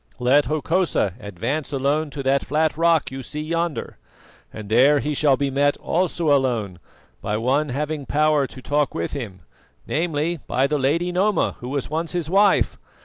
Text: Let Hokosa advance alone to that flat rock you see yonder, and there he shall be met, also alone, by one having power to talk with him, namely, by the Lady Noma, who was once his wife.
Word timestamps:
Let 0.17 0.45
Hokosa 0.45 1.13
advance 1.19 1.71
alone 1.71 2.09
to 2.09 2.23
that 2.23 2.43
flat 2.43 2.75
rock 2.75 3.11
you 3.11 3.21
see 3.21 3.43
yonder, 3.43 3.99
and 4.51 4.67
there 4.67 4.97
he 4.97 5.13
shall 5.13 5.37
be 5.37 5.51
met, 5.51 5.77
also 5.77 6.33
alone, 6.35 6.79
by 7.21 7.37
one 7.37 7.69
having 7.69 8.07
power 8.07 8.47
to 8.47 8.61
talk 8.63 8.95
with 8.95 9.13
him, 9.13 9.41
namely, 9.85 10.39
by 10.47 10.65
the 10.65 10.79
Lady 10.79 11.11
Noma, 11.11 11.51
who 11.59 11.69
was 11.69 11.91
once 11.91 12.13
his 12.13 12.31
wife. 12.31 12.79